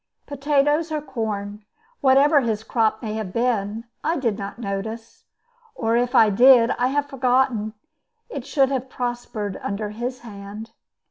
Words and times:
Potatoes 0.25 0.91
or 0.91 0.99
corn, 0.99 1.63
whatever 1.99 2.39
his 2.39 2.63
crop 2.63 3.03
may 3.03 3.13
have 3.13 3.31
been, 3.31 3.83
I 4.03 4.15
did 4.17 4.35
not 4.35 4.57
notice, 4.57 5.25
or, 5.75 5.95
if 5.95 6.15
I 6.15 6.31
did, 6.31 6.71
I 6.79 6.87
have 6.87 7.05
forgotten, 7.05 7.73
it 8.27 8.43
should 8.43 8.69
have 8.71 8.89
prospered 8.89 9.57
under 9.61 9.89
his 9.89 10.21
hand. 10.21 10.71